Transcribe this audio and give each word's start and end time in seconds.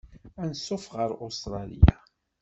Anṣuf 0.43 0.85
ɣer 0.95 1.11
Ustṛalya. 1.25 1.93